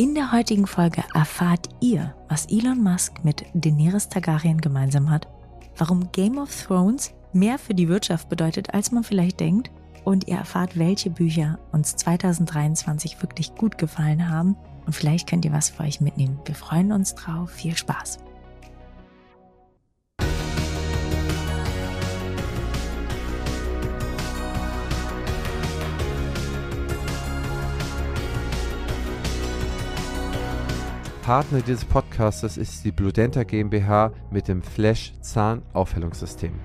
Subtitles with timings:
[0.00, 5.28] In der heutigen Folge erfahrt ihr, was Elon Musk mit Daenerys Targaryen gemeinsam hat,
[5.76, 9.70] warum Game of Thrones mehr für die Wirtschaft bedeutet, als man vielleicht denkt,
[10.04, 15.52] und ihr erfahrt, welche Bücher uns 2023 wirklich gut gefallen haben und vielleicht könnt ihr
[15.52, 16.40] was für euch mitnehmen.
[16.46, 17.50] Wir freuen uns drauf.
[17.50, 18.20] Viel Spaß!
[31.30, 36.58] Partner dieses Podcastes ist die Bludenta GmbH mit dem Flash Zahnaufhellungssystem.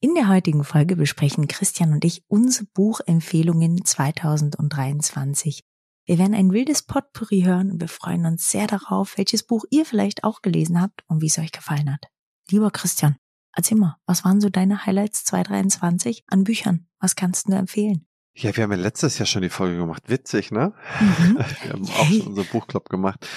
[0.00, 5.62] In der heutigen Folge besprechen Christian und ich unsere Buchempfehlungen 2023.
[6.04, 9.86] Wir werden ein wildes Potpourri hören und wir freuen uns sehr darauf, welches Buch ihr
[9.86, 12.06] vielleicht auch gelesen habt und wie es euch gefallen hat.
[12.50, 13.18] Lieber Christian,
[13.54, 16.88] erzähl mal, was waren so deine Highlights 2023 an Büchern?
[16.98, 18.04] Was kannst du empfehlen?
[18.34, 20.04] Ja, wir haben ja letztes Jahr schon die Folge gemacht.
[20.08, 20.72] Witzig, ne?
[20.98, 21.36] Mhm.
[21.62, 23.28] Wir haben auch schon unseren Buchclub gemacht.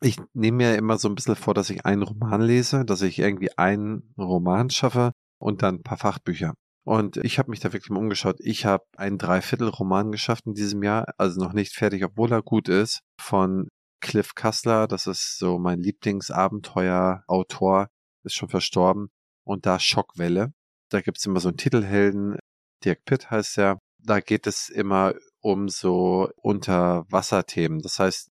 [0.00, 3.18] Ich nehme mir immer so ein bisschen vor, dass ich einen Roman lese, dass ich
[3.18, 6.54] irgendwie einen Roman schaffe und dann ein paar Fachbücher.
[6.86, 8.36] Und ich habe mich da wirklich mal umgeschaut.
[8.40, 12.68] Ich habe einen Dreiviertel-Roman geschafft in diesem Jahr, also noch nicht fertig, obwohl er gut
[12.68, 13.68] ist, von
[14.00, 14.86] Cliff Kassler.
[14.86, 17.88] Das ist so mein Lieblingsabenteuer-Autor,
[18.22, 19.08] ist schon verstorben.
[19.44, 20.52] Und da Schockwelle.
[20.90, 22.36] Da gibt's immer so einen Titelhelden,
[22.84, 23.78] Dirk Pitt heißt er.
[23.98, 27.80] Da geht es immer um so Unterwasserthemen.
[27.80, 28.30] Das heißt,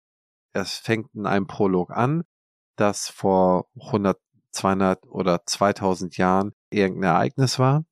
[0.53, 2.23] es fängt in einem Prolog an,
[2.75, 4.17] dass vor 100,
[4.51, 7.85] 200 oder 2000 Jahren irgendein Ereignis war.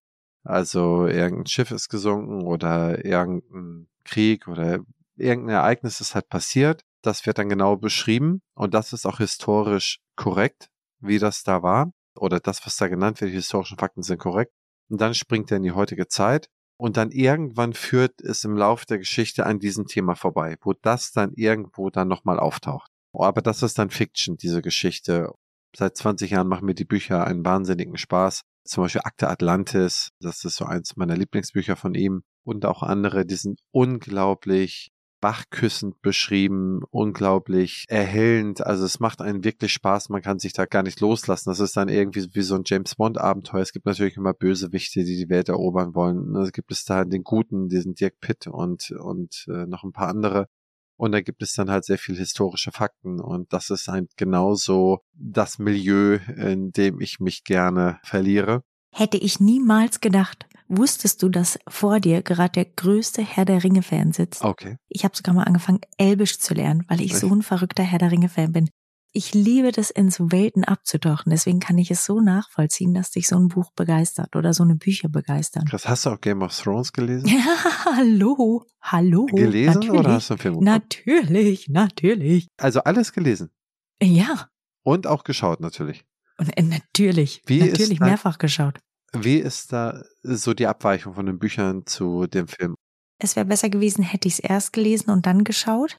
[0.44, 4.80] Also irgendein Schiff ist gesunken oder irgendein Krieg oder
[5.16, 6.84] irgendein Ereignis ist halt passiert.
[7.02, 11.92] Das wird dann genau beschrieben und das ist auch historisch korrekt, wie das da war.
[12.16, 14.52] Oder das, was da genannt wird, die historischen Fakten sind korrekt.
[14.90, 16.50] Und dann springt er in die heutige Zeit
[16.82, 21.12] und dann irgendwann führt es im Laufe der Geschichte an diesem Thema vorbei, wo das
[21.12, 22.90] dann irgendwo dann nochmal auftaucht.
[23.14, 25.32] Aber das ist dann Fiction, diese Geschichte.
[25.78, 28.42] Seit 20 Jahren machen mir die Bücher einen wahnsinnigen Spaß.
[28.66, 32.24] Zum Beispiel Akte Atlantis, das ist so eins meiner Lieblingsbücher von ihm.
[32.44, 34.90] Und auch andere, die sind unglaublich
[35.22, 38.66] bachküssend beschrieben, unglaublich erhellend.
[38.66, 41.50] Also es macht einen wirklich Spaß, man kann sich da gar nicht loslassen.
[41.50, 43.62] Das ist dann irgendwie wie so ein James Bond Abenteuer.
[43.62, 46.36] Es gibt natürlich immer Bösewichte, die die Welt erobern wollen.
[46.36, 50.10] Es gibt es da den Guten, diesen Dirk Pitt und, und äh, noch ein paar
[50.10, 50.48] andere.
[50.98, 53.20] Und da gibt es dann halt sehr viel historische Fakten.
[53.20, 58.64] Und das ist halt genauso das Milieu, in dem ich mich gerne verliere.
[58.94, 60.46] Hätte ich niemals gedacht.
[60.74, 64.42] Wusstest du, dass vor dir gerade der größte Herr der Ringe-Fan sitzt?
[64.42, 64.78] Okay.
[64.88, 67.20] Ich habe sogar mal angefangen, Elbisch zu lernen, weil ich Echt?
[67.20, 68.70] so ein verrückter Herr der Ringe-Fan bin.
[69.12, 71.30] Ich liebe das, in so Welten abzutauchen.
[71.30, 74.76] Deswegen kann ich es so nachvollziehen, dass dich so ein Buch begeistert oder so eine
[74.76, 75.66] Bücher begeistern.
[75.66, 77.28] Krass, hast du auch Game of Thrones gelesen?
[77.32, 79.26] Ja, hallo, hallo.
[79.26, 80.00] Gelesen natürlich.
[80.00, 80.66] oder hast du einen Film geguckt?
[80.66, 82.48] Natürlich, natürlich.
[82.56, 83.50] Also alles gelesen?
[84.02, 84.48] Ja.
[84.84, 86.06] Und auch geschaut natürlich.
[86.38, 88.80] Und äh, natürlich, Wie natürlich mehrfach geschaut.
[89.14, 92.76] Wie ist da so die Abweichung von den Büchern zu dem Film?
[93.20, 95.98] Es wäre besser gewesen, hätte ich es erst gelesen und dann geschaut.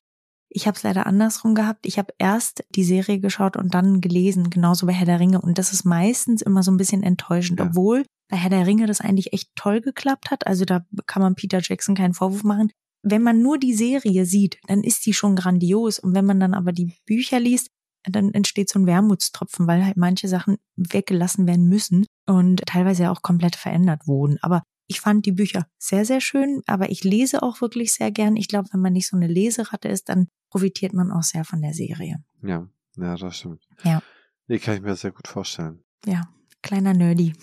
[0.49, 1.87] Ich habe es leider andersrum gehabt.
[1.87, 5.41] Ich habe erst die Serie geschaut und dann gelesen, genauso bei Herr der Ringe.
[5.41, 7.67] Und das ist meistens immer so ein bisschen enttäuschend, ja.
[7.67, 10.47] obwohl bei Herr der Ringe das eigentlich echt toll geklappt hat.
[10.47, 12.71] Also da kann man Peter Jackson keinen Vorwurf machen.
[13.03, 15.99] Wenn man nur die Serie sieht, dann ist die schon grandios.
[15.99, 17.69] Und wenn man dann aber die Bücher liest,
[18.05, 23.22] dann entsteht so ein Wermutstropfen, weil halt manche Sachen weggelassen werden müssen und teilweise auch
[23.22, 24.38] komplett verändert wurden.
[24.43, 28.37] Aber ich fand die Bücher sehr, sehr schön, aber ich lese auch wirklich sehr gern.
[28.37, 31.62] Ich glaube, wenn man nicht so eine Leseratte ist, dann profitiert man auch sehr von
[31.62, 32.22] der Serie.
[32.43, 33.65] Ja, ja, das stimmt.
[33.84, 34.03] Ja.
[34.49, 35.82] Die kann ich mir sehr gut vorstellen.
[36.05, 36.28] Ja,
[36.62, 37.34] kleiner Nerdy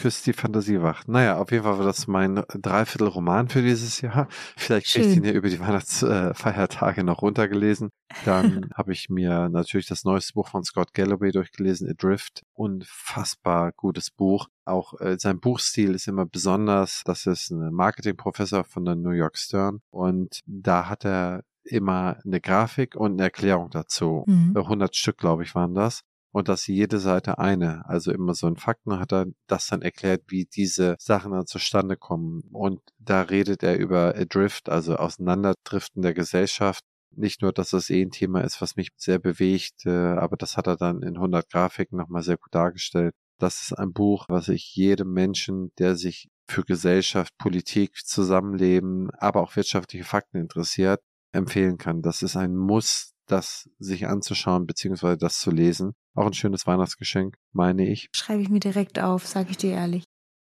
[0.00, 1.06] küsst die Fantasie wach.
[1.06, 4.28] Naja, auf jeden Fall war das mein Dreiviertel-Roman für dieses Jahr.
[4.56, 7.90] Vielleicht kriege ich den ja über die Weihnachtsfeiertage noch runtergelesen.
[8.24, 12.42] Dann habe ich mir natürlich das neueste Buch von Scott Galloway durchgelesen, Adrift.
[12.54, 14.48] Unfassbar gutes Buch.
[14.64, 17.02] Auch äh, sein Buchstil ist immer besonders.
[17.04, 19.80] Das ist ein Marketingprofessor von der New York Stern.
[19.90, 24.24] Und da hat er immer eine Grafik und eine Erklärung dazu.
[24.26, 24.56] Mhm.
[24.56, 28.56] 100 Stück, glaube ich, waren das und dass jede Seite eine, also immer so ein
[28.56, 32.42] Fakten hat er das dann erklärt, wie diese Sachen dann zustande kommen.
[32.52, 36.84] Und da redet er über Drift, also Auseinanderdriften der Gesellschaft.
[37.12, 40.56] Nicht nur, dass das eh ein Thema ist, was mich sehr bewegt, äh, aber das
[40.56, 43.14] hat er dann in 100 Grafiken nochmal sehr gut dargestellt.
[43.38, 49.40] Das ist ein Buch, was ich jedem Menschen, der sich für Gesellschaft, Politik, Zusammenleben, aber
[49.40, 51.00] auch wirtschaftliche Fakten interessiert,
[51.32, 52.02] empfehlen kann.
[52.02, 55.92] Das ist ein Muss, das sich anzuschauen beziehungsweise das zu lesen.
[56.14, 58.08] Auch ein schönes Weihnachtsgeschenk, meine ich.
[58.14, 60.04] Schreibe ich mir direkt auf, sage ich dir ehrlich.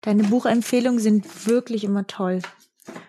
[0.01, 2.41] Deine Buchempfehlungen sind wirklich immer toll.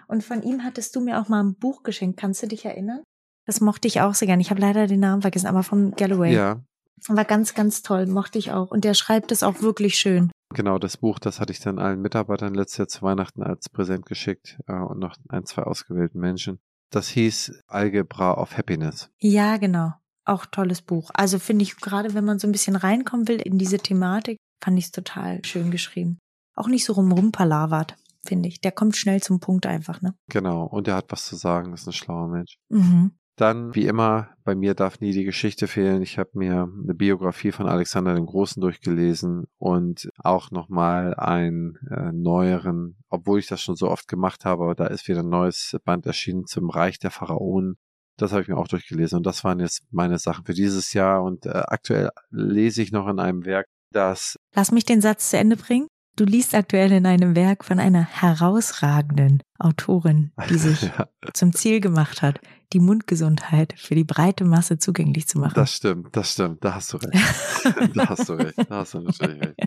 [0.08, 2.18] Und von ihm hattest du mir auch mal ein Buch geschenkt.
[2.18, 3.02] Kannst du dich erinnern?
[3.44, 4.42] Das mochte ich auch sehr gerne.
[4.42, 6.34] Ich habe leider den Namen vergessen, aber von Galloway.
[6.34, 6.62] Ja.
[7.08, 8.70] War ganz, ganz toll, mochte ich auch.
[8.70, 10.30] Und der schreibt es auch wirklich schön.
[10.54, 14.06] Genau, das Buch, das hatte ich dann allen Mitarbeitern letztes Jahr zu Weihnachten als Präsent
[14.06, 16.60] geschickt äh, und noch ein, zwei ausgewählten Menschen.
[16.90, 19.10] Das hieß Algebra of Happiness.
[19.18, 19.92] Ja, genau.
[20.24, 21.10] Auch tolles Buch.
[21.14, 24.78] Also finde ich gerade, wenn man so ein bisschen reinkommen will in diese Thematik, fand
[24.78, 26.18] ich es total schön geschrieben.
[26.54, 28.60] Auch nicht so rumrumpalawert, finde ich.
[28.60, 30.14] Der kommt schnell zum Punkt einfach, ne?
[30.30, 30.64] Genau.
[30.64, 32.56] Und er hat was zu sagen, ist ein schlauer Mensch.
[32.68, 33.12] Mhm.
[33.36, 36.00] Dann, wie immer, bei mir darf nie die Geschichte fehlen.
[36.00, 42.12] Ich habe mir eine Biografie von Alexander dem Großen durchgelesen und auch nochmal einen äh,
[42.12, 45.76] neueren, obwohl ich das schon so oft gemacht habe, aber da ist wieder ein neues
[45.84, 47.76] Band erschienen zum Reich der Pharaonen.
[48.16, 51.22] Das habe ich mir auch durchgelesen und das waren jetzt meine Sachen für dieses Jahr
[51.22, 54.38] und äh, aktuell lese ich noch in einem Werk, das...
[54.54, 55.88] Lass mich den Satz zu Ende bringen.
[56.16, 61.08] Du liest aktuell in einem Werk von einer herausragenden Autorin, die sich ja.
[61.34, 62.40] zum Ziel gemacht hat,
[62.72, 65.52] die Mundgesundheit für die breite Masse zugänglich zu machen.
[65.54, 67.94] Das stimmt, das stimmt, da hast du recht.
[67.94, 69.60] da hast du recht, da hast du natürlich recht.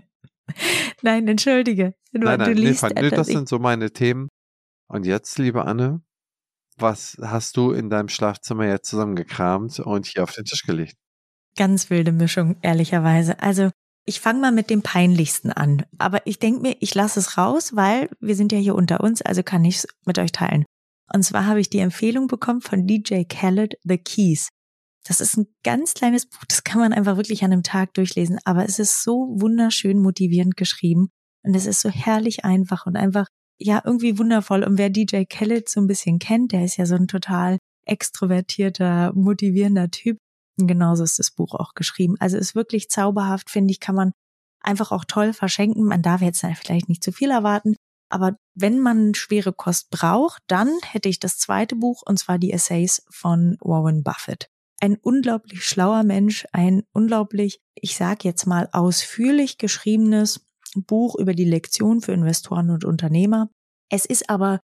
[1.04, 1.94] Nein, entschuldige.
[2.12, 4.30] Du, nein, nein, du liest nee, nee, das sind so meine Themen.
[4.88, 6.01] Und jetzt, liebe Anne,
[6.78, 10.96] was hast du in deinem Schlafzimmer jetzt zusammengekramt und hier auf den Tisch gelegt?
[11.56, 13.40] Ganz wilde Mischung, ehrlicherweise.
[13.44, 13.69] Also
[14.06, 15.86] ich fange mal mit dem Peinlichsten an.
[15.98, 19.22] Aber ich denke mir, ich lasse es raus, weil wir sind ja hier unter uns,
[19.22, 20.66] also kann ich es mit euch teilen.
[21.13, 24.50] Und zwar habe ich die Empfehlung bekommen von DJ Khaled, The Keys.
[25.06, 28.38] Das ist ein ganz kleines Buch, das kann man einfach wirklich an einem Tag durchlesen,
[28.46, 31.10] aber es ist so wunderschön motivierend geschrieben
[31.44, 34.63] und es ist so herrlich einfach und einfach, ja, irgendwie wundervoll.
[34.63, 39.13] Und wer DJ Khaled so ein bisschen kennt, der ist ja so ein total extrovertierter,
[39.16, 40.18] motivierender Typ.
[40.67, 42.15] Genauso ist das Buch auch geschrieben.
[42.19, 44.11] Also ist wirklich zauberhaft, finde ich, kann man
[44.61, 45.85] einfach auch toll verschenken.
[45.85, 47.75] Man darf jetzt vielleicht nicht zu viel erwarten,
[48.09, 52.51] aber wenn man schwere Kost braucht, dann hätte ich das zweite Buch, und zwar die
[52.51, 54.50] Essays von Warren Buffett.
[54.81, 60.45] Ein unglaublich schlauer Mensch, ein unglaublich, ich sag jetzt mal, ausführlich geschriebenes
[60.75, 63.50] Buch über die Lektion für Investoren und Unternehmer.
[63.89, 64.59] Es ist aber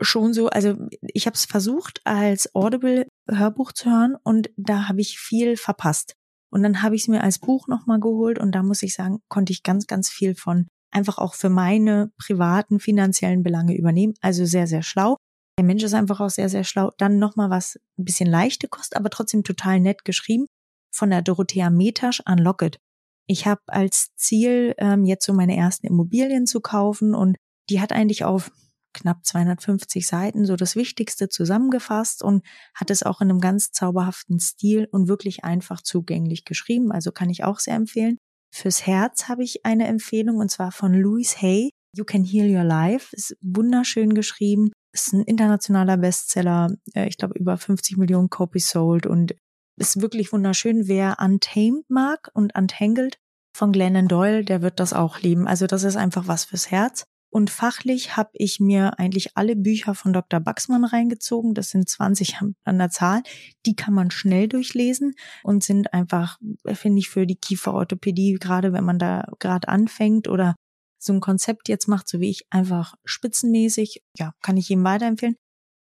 [0.00, 5.00] schon so, also ich habe es versucht als Audible Hörbuch zu hören und da habe
[5.00, 6.14] ich viel verpasst.
[6.50, 9.18] Und dann habe ich es mir als Buch nochmal geholt und da muss ich sagen,
[9.28, 14.14] konnte ich ganz, ganz viel von einfach auch für meine privaten finanziellen Belange übernehmen.
[14.20, 15.16] Also sehr, sehr schlau.
[15.58, 16.92] Der Mensch ist einfach auch sehr, sehr schlau.
[16.98, 20.46] Dann nochmal was ein bisschen leichte Kost, aber trotzdem total nett geschrieben
[20.94, 22.78] von der Dorothea Metasch an Locket.
[23.26, 27.36] Ich habe als Ziel, ähm, jetzt so meine ersten Immobilien zu kaufen und
[27.68, 28.52] die hat eigentlich auf
[28.96, 32.44] knapp 250 Seiten so das Wichtigste zusammengefasst und
[32.74, 36.90] hat es auch in einem ganz zauberhaften Stil und wirklich einfach zugänglich geschrieben.
[36.92, 38.18] Also kann ich auch sehr empfehlen.
[38.52, 41.70] Fürs Herz habe ich eine Empfehlung und zwar von Louise Hay.
[41.94, 43.14] You Can Heal Your Life.
[43.14, 44.70] Ist wunderschön geschrieben.
[44.92, 46.74] Ist ein internationaler Bestseller.
[46.94, 49.34] Äh, ich glaube über 50 Millionen Copies sold und
[49.78, 50.88] ist wirklich wunderschön.
[50.88, 53.18] Wer Untamed mag und Untangled
[53.54, 55.46] von Glennon Doyle, der wird das auch lieben.
[55.46, 57.06] Also das ist einfach was fürs Herz.
[57.36, 60.40] Und fachlich habe ich mir eigentlich alle Bücher von Dr.
[60.40, 61.52] Baxmann reingezogen.
[61.52, 63.22] Das sind 20 an der Zahl.
[63.66, 68.84] Die kann man schnell durchlesen und sind einfach, finde ich, für die Kieferorthopädie, gerade wenn
[68.84, 70.56] man da gerade anfängt oder
[70.98, 74.02] so ein Konzept jetzt macht, so wie ich, einfach spitzenmäßig.
[74.16, 75.36] Ja, kann ich jedem weiterempfehlen.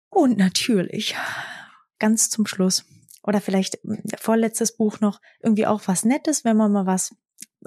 [0.09, 1.17] Und natürlich,
[1.99, 2.85] ganz zum Schluss,
[3.25, 3.81] oder vielleicht
[4.21, 7.13] vorletztes Buch noch, irgendwie auch was Nettes, wenn man mal was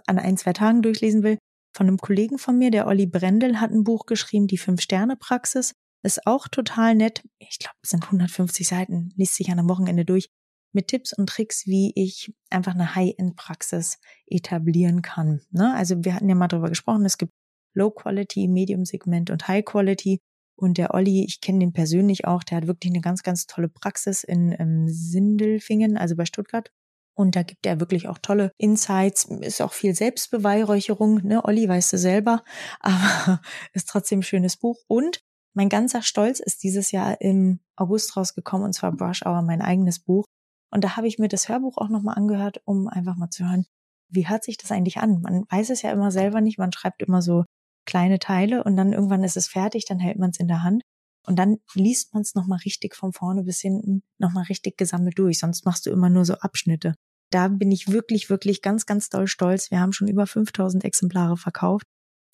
[0.08, 1.38] an ein, zwei Tagen durchlesen will
[1.74, 5.75] von einem Kollegen von mir, der Olli Brendel, hat ein Buch geschrieben, die Fünf-Sterne-Praxis.
[6.03, 7.24] Ist auch total nett.
[7.39, 10.30] Ich glaube, es sind 150 Seiten, liest sich an einem Wochenende durch,
[10.74, 15.42] mit Tipps und Tricks, wie ich einfach eine High-End-Praxis etablieren kann.
[15.51, 15.74] Ne?
[15.74, 17.32] Also wir hatten ja mal darüber gesprochen, es gibt
[17.74, 20.20] Low-Quality, Medium-Segment und High-Quality.
[20.56, 23.70] Und der Olli, ich kenne den persönlich auch, der hat wirklich eine ganz, ganz tolle
[23.70, 26.72] Praxis in ähm, Sindelfingen, also bei Stuttgart.
[27.15, 31.93] Und da gibt er wirklich auch tolle Insights, ist auch viel Selbstbeweihräucherung, ne, Olli weißt
[31.93, 32.43] du selber,
[32.79, 33.41] aber
[33.74, 34.77] ist trotzdem ein schönes Buch.
[34.88, 35.20] Und
[35.53, 40.00] mein ganzer Stolz ist dieses Jahr im August rausgekommen, und zwar Brush Hour, mein eigenes
[40.00, 40.25] Buch.
[40.72, 43.65] Und da habe ich mir das Hörbuch auch nochmal angehört, um einfach mal zu hören,
[44.10, 45.22] wie hört sich das eigentlich an?
[45.22, 47.46] Man weiß es ja immer selber nicht, man schreibt immer so
[47.86, 50.84] kleine Teile und dann irgendwann ist es fertig, dann hält man es in der Hand.
[51.25, 55.39] Und dann liest man es nochmal richtig von vorne bis hinten, nochmal richtig gesammelt durch.
[55.39, 56.96] Sonst machst du immer nur so Abschnitte.
[57.32, 59.72] Da bin ich wirklich, wirklich ganz, ganz doll stolz.
[59.72, 61.86] Wir haben schon über 5000 Exemplare verkauft.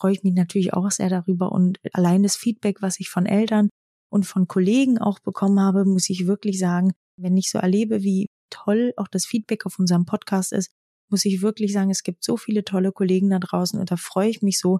[0.02, 1.52] Freue ich mich natürlich auch sehr darüber.
[1.52, 3.70] Und allein das Feedback, was ich von Eltern
[4.12, 8.28] und von Kollegen auch bekommen habe, muss ich wirklich sagen, wenn ich so erlebe, wie
[8.50, 10.72] toll auch das Feedback auf unserem Podcast ist,
[11.10, 14.30] muss ich wirklich sagen, es gibt so viele tolle Kollegen da draußen und da freue
[14.30, 14.80] ich mich so,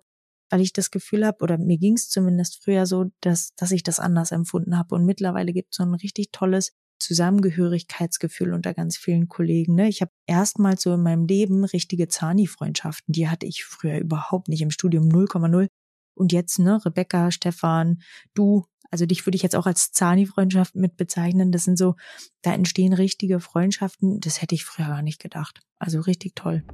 [0.50, 3.84] weil ich das Gefühl habe, oder mir ging es zumindest früher so, dass, dass ich
[3.84, 4.96] das anders empfunden habe.
[4.96, 9.76] Und mittlerweile gibt es so ein richtig tolles Zusammengehörigkeitsgefühl unter ganz vielen Kollegen.
[9.76, 9.88] Ne?
[9.88, 13.14] Ich habe erstmals so in meinem Leben richtige Zani-Freundschaften.
[13.14, 15.68] Die hatte ich früher überhaupt nicht im Studium 0,0.
[16.14, 18.02] Und jetzt, ne, Rebecca, Stefan,
[18.34, 21.54] du, also dich würde ich jetzt auch als Zani-Freundschaft mit bezeichnen.
[21.54, 21.96] Das sind so,
[22.42, 24.20] da entstehen richtige Freundschaften.
[24.20, 25.62] Das hätte ich früher gar nicht gedacht.
[25.78, 26.66] Also richtig toll.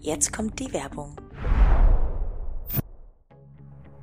[0.00, 1.16] Jetzt kommt die Werbung.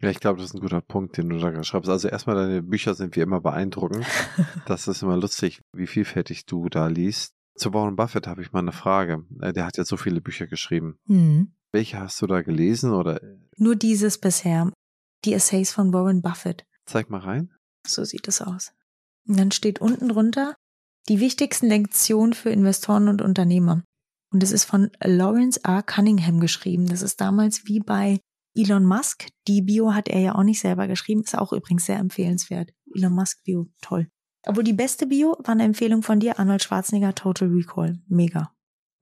[0.00, 1.88] Ja, ich glaube, das ist ein guter Punkt, den du da schreibst.
[1.88, 4.04] Also erstmal, deine Bücher sind wie immer beeindruckend.
[4.66, 7.34] das ist immer lustig, wie vielfältig du da liest.
[7.54, 9.24] Zu Warren Buffett habe ich mal eine Frage.
[9.40, 10.98] Äh, der hat ja so viele Bücher geschrieben.
[11.06, 11.54] Mhm.
[11.72, 13.20] Welche hast du da gelesen oder?
[13.56, 14.70] Nur dieses bisher.
[15.24, 16.66] Die Essays von Warren Buffett.
[16.84, 17.52] Zeig mal rein.
[17.86, 18.72] So sieht es aus.
[19.26, 20.54] Und dann steht unten drunter
[21.08, 23.82] die wichtigsten Lektionen für Investoren und Unternehmer.
[24.32, 25.82] Und es ist von Lawrence R.
[25.82, 26.86] Cunningham geschrieben.
[26.86, 28.20] Das ist damals wie bei
[28.56, 29.28] Elon Musk.
[29.46, 31.22] Die Bio hat er ja auch nicht selber geschrieben.
[31.22, 32.72] Ist auch übrigens sehr empfehlenswert.
[32.94, 34.08] Elon Musk Bio, toll.
[34.46, 37.98] Obwohl die beste Bio war eine Empfehlung von dir, Arnold Schwarzenegger, Total Recall.
[38.08, 38.52] Mega.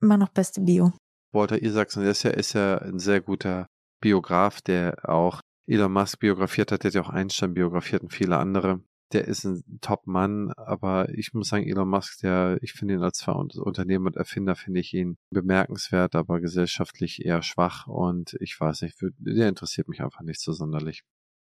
[0.01, 0.93] Immer noch beste Bio.
[1.33, 3.67] Walter Isaacson, der ist ja, ist ja ein sehr guter
[4.01, 8.39] Biograf, der auch Elon Musk biografiert hat, der hat ja auch Einstein biografiert und viele
[8.39, 8.83] andere
[9.13, 13.27] der ist ein Top-Mann, aber ich muss sagen, Elon Musk, der, ich finde ihn als
[13.27, 18.97] Unternehmer und Erfinder, finde ich ihn bemerkenswert, aber gesellschaftlich eher schwach und ich weiß nicht,
[19.19, 21.03] der interessiert mich einfach nicht so sonderlich.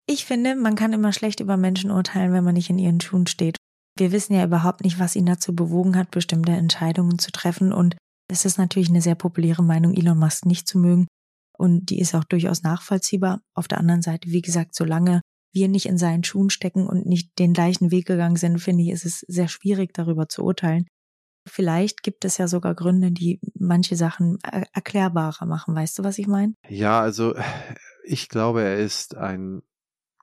[0.07, 3.25] Ich finde, man kann immer schlecht über Menschen urteilen, wenn man nicht in ihren Schuhen
[3.25, 3.57] steht.
[3.97, 7.95] Wir wissen ja überhaupt nicht, was ihn dazu bewogen hat, bestimmte Entscheidungen zu treffen und
[8.27, 11.07] es ist natürlich eine sehr populäre Meinung, Elon Musk nicht zu mögen.
[11.57, 13.41] Und die ist auch durchaus nachvollziehbar.
[13.53, 15.21] Auf der anderen Seite, wie gesagt, solange
[15.55, 18.89] wir nicht in seinen Schuhen stecken und nicht den gleichen Weg gegangen sind, finde ich,
[18.91, 20.85] ist es sehr schwierig, darüber zu urteilen.
[21.47, 24.39] Vielleicht gibt es ja sogar Gründe, die manche Sachen
[24.73, 25.75] erklärbarer machen.
[25.75, 26.53] Weißt du, was ich meine?
[26.67, 27.35] Ja, also
[28.03, 29.61] ich glaube, er ist ein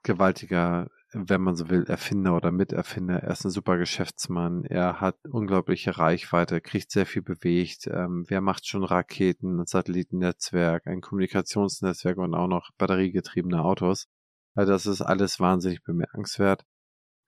[0.03, 3.19] gewaltiger, wenn man so will, Erfinder oder Miterfinder.
[3.19, 4.65] Er ist ein super Geschäftsmann.
[4.65, 7.87] Er hat unglaubliche Reichweite, kriegt sehr viel bewegt.
[7.87, 14.07] Ähm, wer macht schon Raketen, ein Satellitennetzwerk, ein Kommunikationsnetzwerk und auch noch batteriegetriebene Autos?
[14.55, 16.63] Das ist alles wahnsinnig bemerkenswert.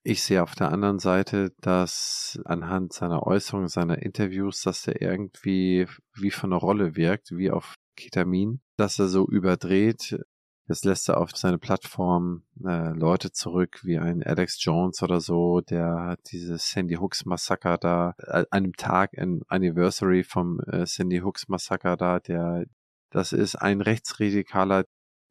[0.04, 5.88] Ich sehe auf der anderen Seite, dass anhand seiner Äußerungen, seiner Interviews, dass er irgendwie
[6.14, 10.20] wie von einer Rolle wirkt, wie auf Ketamin, dass er so überdreht.
[10.68, 15.62] Das lässt er auf seine Plattform äh, Leute zurück, wie ein Alex Jones oder so,
[15.62, 21.20] der hat dieses Sandy Hooks Massaker da, äh, einem Tag, ein Anniversary vom äh, Sandy
[21.20, 22.66] Hooks Massaker da, der,
[23.12, 24.86] das ist ein Rechtsradikaler,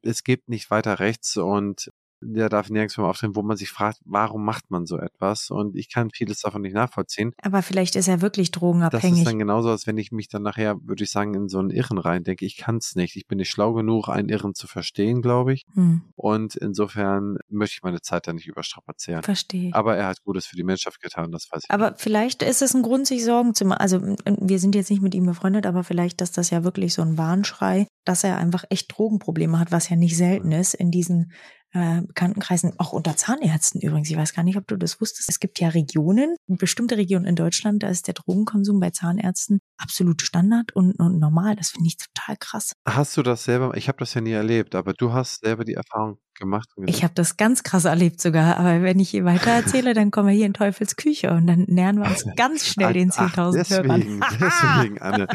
[0.05, 1.91] es gibt nicht weiter rechts und
[2.21, 5.49] der darf nirgends mehr auftreten, wo man sich fragt, warum macht man so etwas?
[5.49, 7.33] Und ich kann vieles davon nicht nachvollziehen.
[7.41, 9.11] Aber vielleicht ist er wirklich drogenabhängig.
[9.11, 11.59] Das ist dann genauso, als wenn ich mich dann nachher, würde ich sagen, in so
[11.59, 12.45] einen Irren rein denke.
[12.45, 13.15] Ich kann es nicht.
[13.15, 15.65] Ich bin nicht schlau genug, einen Irren zu verstehen, glaube ich.
[15.73, 16.01] Hm.
[16.15, 19.23] Und insofern möchte ich meine Zeit da nicht überstrapazieren.
[19.23, 19.73] Verstehe.
[19.73, 21.71] Aber er hat Gutes für die Menschheit getan, das weiß ich.
[21.71, 22.01] Aber nicht.
[22.01, 23.79] vielleicht ist es ein Grund, sich Sorgen zu machen.
[23.79, 27.01] Also wir sind jetzt nicht mit ihm befreundet, aber vielleicht ist das ja wirklich so
[27.01, 31.31] ein Warnschrei, dass er einfach echt Drogenprobleme hat, was ja nicht selten ist in diesen
[31.75, 34.09] äh, Bekanntenkreisen, auch unter Zahnärzten übrigens.
[34.09, 35.29] Ich weiß gar nicht, ob du das wusstest.
[35.29, 40.21] Es gibt ja Regionen, bestimmte Regionen in Deutschland, da ist der Drogenkonsum bei Zahnärzten absolut
[40.21, 41.55] Standard und, und normal.
[41.55, 42.73] Das finde ich total krass.
[42.87, 43.75] Hast du das selber?
[43.75, 46.69] Ich habe das ja nie erlebt, aber du hast selber die Erfahrung gemacht.
[46.85, 48.57] ich habe das ganz krass erlebt sogar.
[48.57, 51.65] Aber wenn ich hier weiter erzähle, dann kommen wir hier in Teufels Küche und dann
[51.67, 55.27] nähern wir uns ganz schnell den 10.000 Deswegen, deswegen, Anne.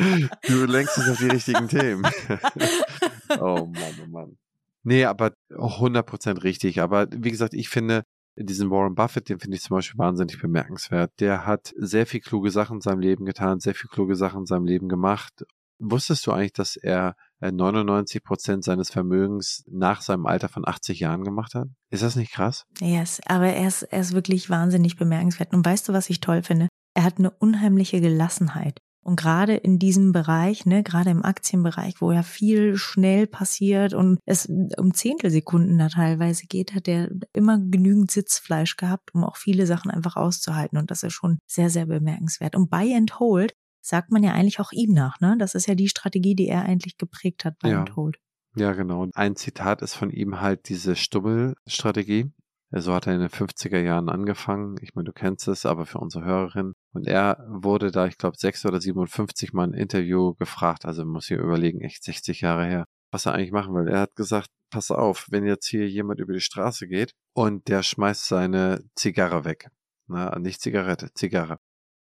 [0.47, 2.05] Du lenkst uns auf die richtigen Themen.
[3.41, 4.37] oh Mann, oh Mann.
[4.83, 6.81] Nee, aber 100% richtig.
[6.81, 8.05] Aber wie gesagt, ich finde,
[8.37, 11.13] diesen Warren Buffett, den finde ich zum Beispiel wahnsinnig bemerkenswert.
[11.21, 14.47] Der hat sehr viel kluge Sachen in seinem Leben getan, sehr viel kluge Sachen in
[14.47, 15.45] seinem Leben gemacht.
[15.79, 21.25] Wusstest du eigentlich, dass er 99 Prozent seines Vermögens nach seinem Alter von 80 Jahren
[21.25, 21.69] gemacht hat?
[21.91, 22.67] Ist das nicht krass?
[22.81, 25.55] Yes, aber er ist, er ist wirklich wahnsinnig bemerkenswert.
[25.55, 26.69] Und weißt du, was ich toll finde?
[26.95, 28.79] Er hat eine unheimliche Gelassenheit.
[29.03, 34.19] Und gerade in diesem Bereich, ne, gerade im Aktienbereich, wo ja viel schnell passiert und
[34.27, 39.67] es um Zehntelsekunden da teilweise geht, hat er immer genügend Sitzfleisch gehabt, um auch viele
[39.67, 40.79] Sachen einfach auszuhalten.
[40.79, 42.55] Und das ist schon sehr, sehr bemerkenswert.
[42.57, 45.37] Und Buy and Hold sagt man ja eigentlich auch ihm nach, ne?
[45.39, 47.81] Das ist ja die Strategie, die er eigentlich geprägt hat, Buy ja.
[47.81, 48.19] and Hold.
[48.57, 49.07] Ja, genau.
[49.15, 52.33] Ein Zitat ist von ihm halt diese Stummel-Strategie.
[52.73, 54.77] So hat er in den 50er Jahren angefangen.
[54.81, 56.75] Ich meine, du kennst es, aber für unsere Hörerin.
[56.93, 60.85] Und er wurde da, ich glaube, 6 oder 57 Mal ein Interview gefragt.
[60.85, 63.89] Also muss ich überlegen, echt 60 Jahre her, was er eigentlich machen will.
[63.89, 67.83] Er hat gesagt, pass auf, wenn jetzt hier jemand über die Straße geht und der
[67.83, 69.71] schmeißt seine Zigarre weg.
[70.07, 71.59] Na, nicht Zigarette, Zigarre.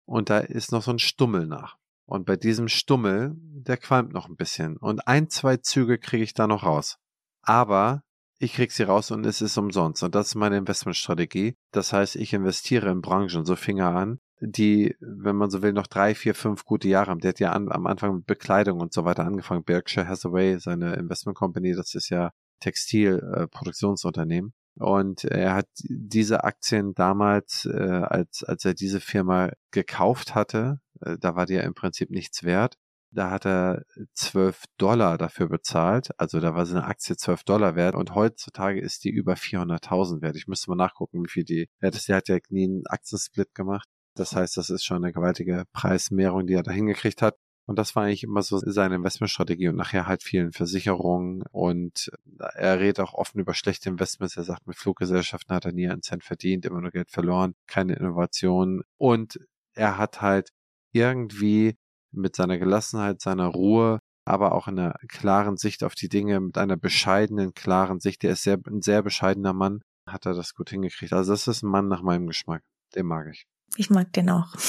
[0.05, 1.77] Und da ist noch so ein Stummel nach.
[2.05, 4.77] Und bei diesem Stummel, der qualmt noch ein bisschen.
[4.77, 6.97] Und ein, zwei Züge kriege ich da noch raus.
[7.41, 8.03] Aber
[8.39, 10.03] ich krieg sie raus und es ist umsonst.
[10.03, 11.55] Und das ist meine Investmentstrategie.
[11.71, 15.73] Das heißt, ich investiere in Branchen, so fing er an, die, wenn man so will,
[15.73, 17.19] noch drei, vier, fünf gute Jahre haben.
[17.19, 19.63] Der hat ja an, am Anfang mit Bekleidung und so weiter angefangen.
[19.63, 24.53] Berkshire Hathaway, seine Investment Company, das ist ja Textilproduktionsunternehmen.
[24.79, 30.79] Äh, und er hat diese Aktien damals, äh, als, als er diese Firma gekauft hatte,
[31.01, 32.77] äh, da war die ja im Prinzip nichts wert,
[33.11, 33.83] da hat er
[34.13, 36.09] 12 Dollar dafür bezahlt.
[36.19, 40.21] Also da war so eine Aktie 12 Dollar wert und heutzutage ist die über 400.000
[40.21, 40.35] wert.
[40.35, 42.09] Ich müsste mal nachgucken, wie viel die wert ist.
[42.09, 43.87] Der hat ja nie einen Aktiensplit gemacht.
[44.15, 47.35] Das heißt, das ist schon eine gewaltige Preismehrung, die er da hingekriegt hat.
[47.67, 52.09] Und das war eigentlich immer so seine Investmentstrategie und nachher halt vielen Versicherungen und
[52.55, 54.37] er redet auch offen über schlechte Investments.
[54.37, 57.95] Er sagt, mit Fluggesellschaften hat er nie einen Cent verdient, immer nur Geld verloren, keine
[57.95, 59.37] Innovation und
[59.73, 60.51] er hat halt
[60.93, 61.77] irgendwie
[62.17, 66.77] mit seiner Gelassenheit, seiner Ruhe, aber auch einer klaren Sicht auf die Dinge, mit einer
[66.77, 68.23] bescheidenen, klaren Sicht.
[68.23, 71.13] Der ist sehr, ein sehr bescheidener Mann, hat er das gut hingekriegt.
[71.13, 72.63] Also das ist ein Mann nach meinem Geschmack.
[72.95, 73.45] Den mag ich.
[73.75, 74.53] Ich mag den auch.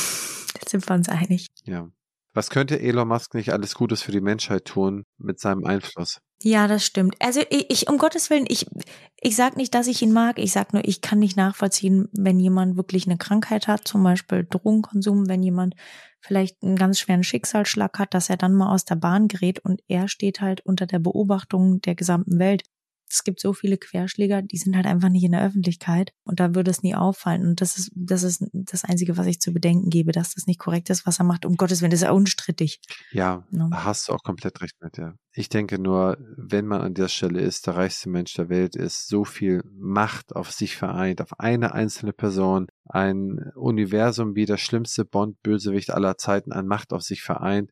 [0.54, 1.46] Da sind wir uns einig.
[1.64, 1.88] Ja.
[2.32, 6.20] Was könnte Elon Musk nicht alles Gutes für die Menschheit tun mit seinem Einfluss?
[6.42, 7.16] Ja, das stimmt.
[7.20, 8.66] Also ich, ich um Gottes Willen, ich,
[9.20, 10.38] ich sag nicht, dass ich ihn mag.
[10.38, 14.46] Ich sag nur, ich kann nicht nachvollziehen, wenn jemand wirklich eine Krankheit hat, zum Beispiel
[14.48, 15.74] Drogenkonsum, wenn jemand
[16.20, 19.82] vielleicht einen ganz schweren Schicksalsschlag hat, dass er dann mal aus der Bahn gerät und
[19.88, 22.62] er steht halt unter der Beobachtung der gesamten Welt
[23.10, 26.54] es gibt so viele Querschläger, die sind halt einfach nicht in der Öffentlichkeit und da
[26.54, 27.42] würde es nie auffallen.
[27.42, 30.58] Und das ist, das ist das Einzige, was ich zu bedenken gebe, dass das nicht
[30.58, 31.44] korrekt ist, was er macht.
[31.44, 32.80] Um Gottes Willen, das ist ja unstrittig.
[33.12, 33.70] Ja, no.
[33.72, 35.14] hast du auch komplett recht mit, ja.
[35.32, 39.06] Ich denke nur, wenn man an der Stelle ist, der reichste Mensch der Welt ist,
[39.06, 45.04] so viel Macht auf sich vereint, auf eine einzelne Person, ein Universum wie der schlimmste
[45.04, 47.70] Bond-Bösewicht aller Zeiten an Macht auf sich vereint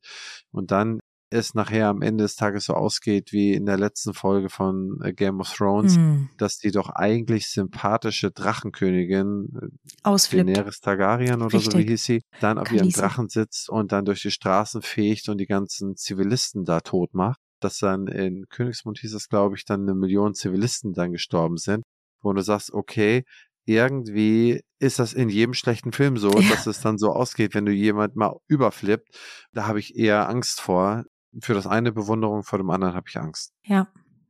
[0.53, 4.49] und dann es nachher am Ende des Tages so ausgeht wie in der letzten Folge
[4.49, 6.29] von äh, Game of Thrones, hm.
[6.39, 9.67] dass die doch eigentlich sympathische Drachenkönigin äh,
[10.05, 10.49] Ausflippt.
[10.49, 11.73] Daenerys Targaryen oder Richtig.
[11.73, 15.29] so wie hieß sie, dann auf ihrem Drachen sitzt und dann durch die Straßen fegt
[15.29, 17.41] und die ganzen Zivilisten da tot macht.
[17.61, 21.83] Dass dann in Königsmund hieß es, glaube ich, dann eine Million Zivilisten dann gestorben sind,
[22.21, 23.25] wo du sagst, okay,
[23.65, 26.51] irgendwie ist das in jedem schlechten Film so, ja.
[26.51, 29.09] dass es dann so ausgeht, wenn du jemand mal überflippt.
[29.53, 31.05] Da habe ich eher Angst vor,
[31.40, 33.53] für das eine Bewunderung, vor dem anderen habe ich Angst.
[33.64, 33.88] Ja,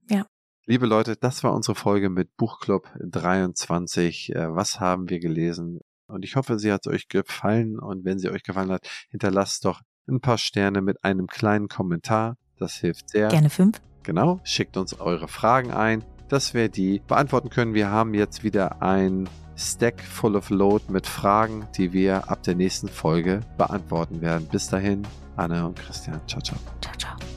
[0.09, 0.27] ja.
[0.66, 4.35] Liebe Leute, das war unsere Folge mit Buchclub 23.
[4.35, 5.81] Äh, was haben wir gelesen?
[6.09, 7.79] Und ich hoffe, sie hat euch gefallen.
[7.79, 12.37] Und wenn sie euch gefallen hat, hinterlasst doch ein paar Sterne mit einem kleinen Kommentar.
[12.59, 13.29] Das hilft sehr.
[13.29, 13.81] Gerne fünf.
[14.03, 14.40] Genau.
[14.45, 17.75] Schickt uns eure Fragen ein, dass wir die beantworten können.
[17.75, 22.55] Wir haben jetzt wieder ein Stack full of load mit Fragen, die wir ab der
[22.55, 24.47] nächsten Folge beantworten werden.
[24.49, 26.20] Bis dahin, Anne und Christian.
[26.27, 26.59] Ciao, ciao.
[26.81, 27.36] Ciao, ciao.